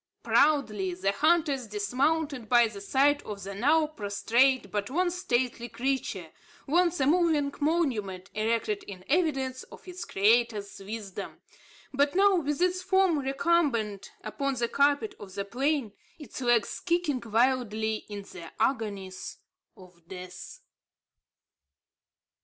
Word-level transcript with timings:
Proudly 0.23 0.95
the 0.95 1.11
hunters 1.11 1.67
dismounted 1.67 2.49
by 2.49 2.67
the 2.67 2.81
side 2.81 3.21
of 3.21 3.43
the 3.43 3.53
now 3.53 3.85
prostrate 3.85 4.71
but 4.71 4.89
once 4.89 5.15
stately 5.19 5.69
creature, 5.69 6.31
once 6.65 6.99
a 6.99 7.05
moving 7.05 7.53
monument, 7.59 8.31
erected 8.33 8.81
in 8.85 9.05
evidence 9.07 9.61
of 9.65 9.87
its 9.87 10.03
Creator's 10.03 10.79
wisdom, 10.79 11.39
but 11.93 12.15
now 12.15 12.33
with 12.37 12.63
its 12.63 12.81
form 12.81 13.19
recumbent 13.19 14.11
upon 14.23 14.55
the 14.55 14.67
carpet 14.67 15.13
of 15.19 15.35
the 15.35 15.45
plain, 15.45 15.93
its 16.17 16.41
legs 16.41 16.79
kicking 16.79 17.21
wildly 17.23 17.97
in 18.09 18.23
the 18.23 18.51
agonies 18.59 19.37
of 19.77 20.01
death. 20.07 20.61